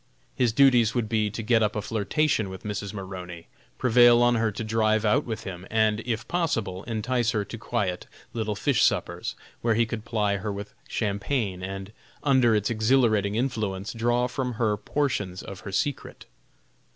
[0.35, 2.91] His duties would be to get up a flirtation with Mrs.
[2.91, 3.45] Maroney,
[3.77, 8.07] prevail on her to drive out with him, and, if possible, entice her to quiet,
[8.33, 11.91] little fish suppers, where he could ply her with champagne, and,
[12.23, 16.25] under its exhilarating influence, draw from her portions of her secret.